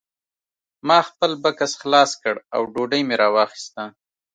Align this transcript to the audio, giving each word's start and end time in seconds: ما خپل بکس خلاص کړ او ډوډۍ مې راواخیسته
ما 0.87 0.99
خپل 1.09 1.31
بکس 1.43 1.71
خلاص 1.81 2.11
کړ 2.21 2.35
او 2.55 2.61
ډوډۍ 2.73 3.01
مې 3.07 3.15
راواخیسته 3.21 3.83